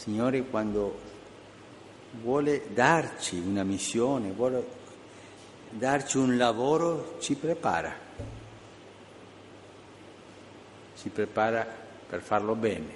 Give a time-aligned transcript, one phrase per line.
[0.00, 0.98] Signore quando
[2.22, 4.66] vuole darci una missione, vuole
[5.68, 7.94] darci un lavoro, ci prepara.
[10.96, 11.66] Ci prepara
[12.08, 12.92] per farlo bene,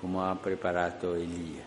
[0.00, 1.62] come ha preparato Elia.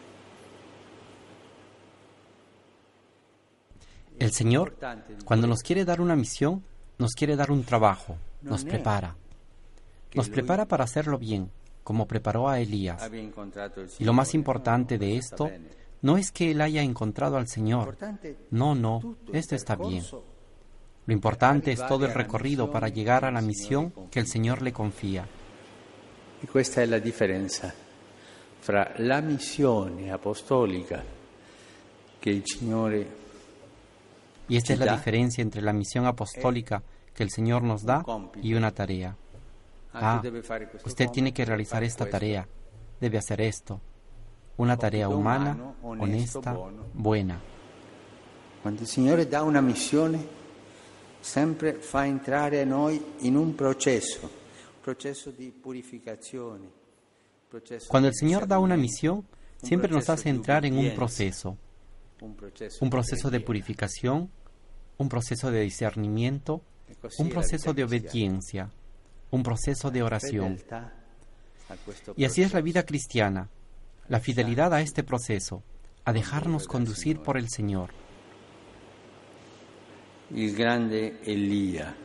[4.18, 4.76] El Señor,
[5.24, 6.64] cuando nos quiere dar una misión,
[6.98, 9.16] nos quiere dar un trabajo, nos prepara.
[10.16, 11.52] Nos prepara para hacerlo bien,
[11.90, 13.02] como preparó a Elías.
[13.98, 15.50] Y lo más importante de esto
[16.04, 17.98] no es que él haya encontrado al Señor.
[18.52, 20.04] No, no, esto está bien.
[21.08, 24.72] Lo importante es todo el recorrido para llegar a la misión que el Señor le
[24.72, 25.26] confía.
[26.44, 27.74] Y esta es la diferencia
[28.62, 31.04] fra la misión apostólica
[32.22, 33.04] que el Señor
[34.48, 36.84] y esta es la diferencia entre la misión apostólica
[37.16, 38.06] que el Señor nos da
[38.44, 39.16] y una tarea.
[39.94, 40.22] Ah,
[40.86, 42.48] usted tiene que realizar esta tarea,
[43.00, 43.82] debe hacer esto.
[44.58, 46.56] Una tarea humana, honesta,
[46.94, 47.40] buena.
[48.62, 50.20] Cuando el Señor da una misión,
[51.22, 54.30] siempre fa entrare a noi in un proceso,
[54.82, 56.78] proceso di purificazione.
[57.88, 59.26] Cuando el Señor da una misión,
[59.62, 61.58] siempre nos hace entrar en un proceso,
[62.22, 64.30] un proceso de purificación,
[64.98, 66.62] un proceso de discernimiento,
[67.18, 68.70] un proceso de obediencia,
[69.32, 70.60] un proceso de oración.
[72.16, 73.50] Y así es la vida cristiana,
[74.08, 75.64] la fidelidad a este proceso,
[76.06, 77.92] a dejarnos conducir por el Señor.
[80.34, 81.96] El grande Elía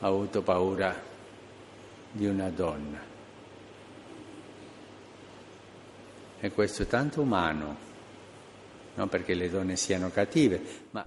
[0.00, 0.94] ha avuto paura
[2.12, 3.08] di una donna.
[6.42, 7.89] E questo è tanto umano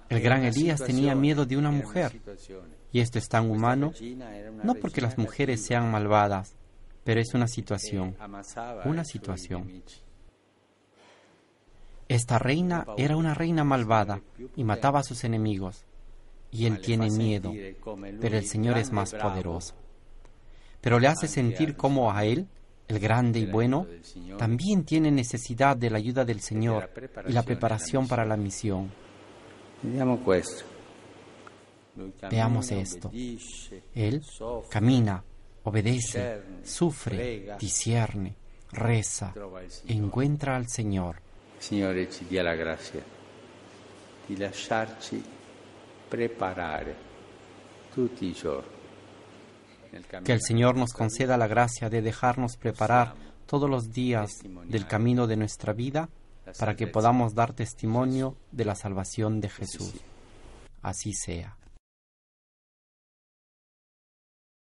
[0.08, 2.20] el gran Elías tenía miedo de una mujer,
[2.92, 3.92] y esto es tan humano,
[4.62, 6.54] no porque las mujeres sean malvadas,
[7.04, 8.16] pero es una situación,
[8.84, 9.82] una situación.
[12.08, 14.20] Esta reina era una reina malvada
[14.56, 15.84] y mataba a sus enemigos,
[16.50, 17.52] y él tiene miedo,
[18.20, 19.74] pero el Señor es más poderoso.
[20.80, 22.46] Pero le hace sentir como a él
[22.88, 23.86] el grande y bueno,
[24.38, 26.90] también tiene necesidad de la ayuda del Señor
[27.26, 28.90] y la preparación para la misión.
[32.30, 33.10] Veamos esto.
[33.94, 34.22] Él
[34.68, 35.22] camina,
[35.64, 38.34] obedece, sufre, discierne,
[38.72, 39.34] reza,
[39.86, 41.22] encuentra al Señor.
[41.56, 43.02] Signore ci dia la gracia
[44.26, 45.22] di lasciarci
[46.08, 46.94] preparare
[47.90, 48.83] tutti i giorni
[50.24, 53.14] que el Señor nos conceda la gracia de dejarnos preparar
[53.46, 54.30] todos los días
[54.66, 56.08] del camino de nuestra vida
[56.58, 59.94] para que podamos dar testimonio de la salvación de Jesús.
[60.82, 61.56] Así sea.